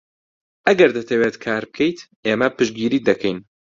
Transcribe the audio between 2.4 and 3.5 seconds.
پشتگیریت دەکەین.